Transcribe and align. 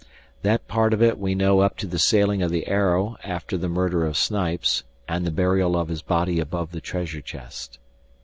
That 0.41 0.67
part 0.67 0.93
of 0.95 1.03
it 1.03 1.19
we 1.19 1.35
know 1.35 1.59
up 1.59 1.77
to 1.77 1.85
the 1.85 1.99
sailing 1.99 2.41
of 2.41 2.49
the 2.49 2.65
Arrow 2.65 3.17
after 3.23 3.55
the 3.55 3.69
murder 3.69 4.03
of 4.03 4.17
Snipes, 4.17 4.83
and 5.07 5.27
the 5.27 5.29
burial 5.31 5.77
of 5.77 5.89
his 5.89 6.01
body 6.01 6.39
above 6.39 6.71
the 6.71 6.81
treasure 6.81 7.21
chest. 7.21 7.77